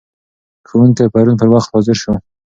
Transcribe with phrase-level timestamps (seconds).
[0.67, 2.13] ښوونکی پرون پر وخت حاضر شو.